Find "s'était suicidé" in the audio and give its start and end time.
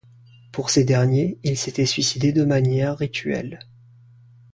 1.59-2.33